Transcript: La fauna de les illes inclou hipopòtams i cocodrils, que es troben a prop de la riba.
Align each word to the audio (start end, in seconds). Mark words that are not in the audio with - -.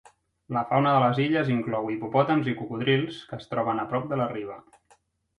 La 0.55 0.61
fauna 0.67 0.91
de 0.93 1.01
les 1.01 1.19
illes 1.25 1.51
inclou 1.55 1.91
hipopòtams 1.95 2.49
i 2.53 2.55
cocodrils, 2.61 3.19
que 3.33 3.37
es 3.43 3.53
troben 3.53 3.83
a 3.83 3.85
prop 3.93 4.09
de 4.15 4.19
la 4.23 4.27
riba. 4.33 4.57